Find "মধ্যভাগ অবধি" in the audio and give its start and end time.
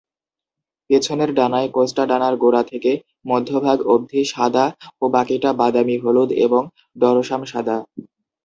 3.25-4.21